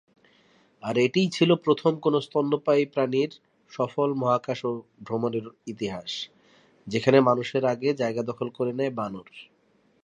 আর 0.83 0.95
এটিই 0.97 1.29
ছিলো 1.29 1.53
প্রথম 1.65 1.93
কোন 1.99 2.13
স্তন্যপায়ী 2.19 2.83
প্রাণীর 2.85 3.31
সফল 3.71 4.09
মহাকাশ 4.13 4.61
ভ্রমনের 5.05 5.45
ইতিহাস, 5.67 6.11
যেখানে 6.87 7.17
মানুষের 7.21 7.63
আগে 7.65 7.89
যায়গা 7.93 8.23
দখল 8.23 8.47
করে 8.57 8.71
নেয় 8.73 8.93
বানর। 8.95 9.27